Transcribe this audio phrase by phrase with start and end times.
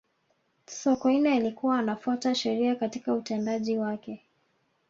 [0.65, 4.21] sokoine alikuwa anafuata sheria katika utendaji wake